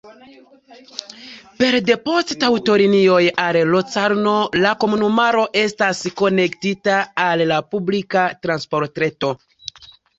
[1.59, 4.35] Pere de poŝtaŭtolinioj al Locarno
[4.65, 9.37] la komunumaro estas konektita al la publika transportreto.